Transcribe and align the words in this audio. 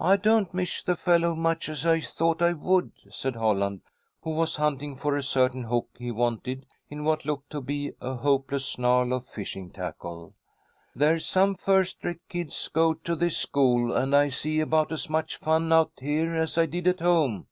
"I 0.00 0.16
don't 0.16 0.54
miss 0.54 0.82
the 0.82 0.96
fellows 0.96 1.36
much 1.36 1.68
as 1.68 1.84
I 1.84 2.00
thought 2.00 2.40
I 2.40 2.54
would," 2.54 2.90
said 3.10 3.36
Holland, 3.36 3.82
who 4.22 4.30
was 4.30 4.56
hunting 4.56 4.96
for 4.96 5.14
a 5.14 5.22
certain 5.22 5.64
hook 5.64 5.88
he 5.98 6.10
wanted 6.10 6.64
in 6.88 7.04
what 7.04 7.26
looked 7.26 7.50
to 7.50 7.60
be 7.60 7.92
a 8.00 8.14
hopeless 8.14 8.64
snarl 8.64 9.12
of 9.12 9.26
fishing 9.26 9.68
tackle. 9.70 10.32
"There's 10.96 11.26
some 11.26 11.54
first 11.54 12.02
rate 12.02 12.26
kids 12.30 12.68
go 12.68 12.94
to 12.94 13.14
this 13.14 13.36
school, 13.36 13.94
and 13.94 14.16
I 14.16 14.30
see 14.30 14.60
about 14.60 14.90
as 14.90 15.10
much 15.10 15.36
fun 15.36 15.70
out 15.70 15.92
here 16.00 16.34
as 16.34 16.56
I 16.56 16.64
did 16.64 16.86
at 16.86 17.00
home." 17.00 17.46